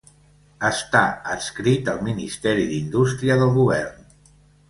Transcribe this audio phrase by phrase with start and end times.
[0.69, 1.01] Està
[1.33, 4.11] adscrit al Ministeri d'Indústria del Govern.